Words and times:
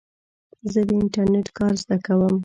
زه 0.71 0.81
د 0.87 0.89
انټرنېټ 1.01 1.47
کار 1.57 1.73
زده 1.83 1.97
کوم. 2.05 2.35